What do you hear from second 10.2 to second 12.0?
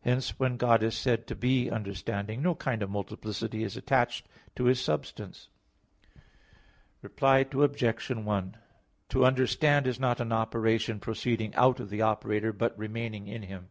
an operation proceeding out of the